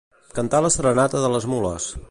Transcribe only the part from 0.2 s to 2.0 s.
Cantar la serenata de les mules.